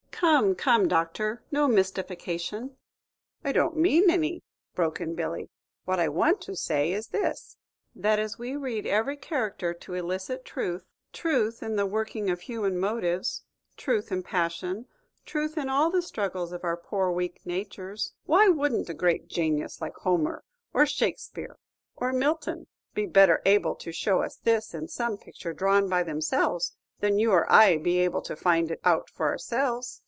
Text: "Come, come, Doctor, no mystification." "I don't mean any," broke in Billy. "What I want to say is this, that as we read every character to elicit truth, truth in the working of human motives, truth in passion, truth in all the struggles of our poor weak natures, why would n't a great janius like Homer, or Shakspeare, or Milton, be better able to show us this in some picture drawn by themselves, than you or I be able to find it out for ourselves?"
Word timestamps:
"Come, 0.23 0.53
come, 0.53 0.87
Doctor, 0.87 1.41
no 1.49 1.67
mystification." 1.67 2.77
"I 3.43 3.51
don't 3.51 3.75
mean 3.75 4.07
any," 4.11 4.43
broke 4.75 5.01
in 5.01 5.15
Billy. 5.15 5.49
"What 5.85 5.99
I 5.99 6.09
want 6.09 6.41
to 6.41 6.55
say 6.55 6.91
is 6.91 7.07
this, 7.07 7.57
that 7.95 8.19
as 8.19 8.37
we 8.37 8.55
read 8.55 8.85
every 8.85 9.17
character 9.17 9.73
to 9.73 9.93
elicit 9.95 10.45
truth, 10.45 10.85
truth 11.11 11.63
in 11.63 11.75
the 11.75 11.87
working 11.87 12.29
of 12.29 12.41
human 12.41 12.77
motives, 12.79 13.41
truth 13.77 14.11
in 14.11 14.21
passion, 14.21 14.85
truth 15.25 15.57
in 15.57 15.69
all 15.69 15.89
the 15.89 16.03
struggles 16.03 16.51
of 16.51 16.63
our 16.63 16.77
poor 16.77 17.09
weak 17.11 17.41
natures, 17.43 18.13
why 18.27 18.47
would 18.47 18.73
n't 18.73 18.89
a 18.89 18.93
great 18.93 19.27
janius 19.27 19.81
like 19.81 19.95
Homer, 19.95 20.43
or 20.71 20.85
Shakspeare, 20.85 21.57
or 21.95 22.13
Milton, 22.13 22.67
be 22.93 23.07
better 23.07 23.41
able 23.43 23.73
to 23.77 23.91
show 23.91 24.21
us 24.21 24.35
this 24.35 24.75
in 24.75 24.87
some 24.87 25.17
picture 25.17 25.51
drawn 25.53 25.89
by 25.89 26.03
themselves, 26.03 26.75
than 26.99 27.17
you 27.17 27.31
or 27.31 27.51
I 27.51 27.77
be 27.79 27.97
able 27.97 28.21
to 28.21 28.35
find 28.35 28.69
it 28.69 28.81
out 28.85 29.09
for 29.09 29.25
ourselves?" 29.27 29.97